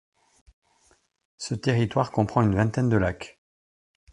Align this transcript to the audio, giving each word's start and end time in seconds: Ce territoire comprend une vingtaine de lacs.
Ce 1.37 1.53
territoire 1.53 2.11
comprend 2.11 2.41
une 2.41 2.55
vingtaine 2.55 2.89
de 2.89 2.97
lacs. 2.97 3.39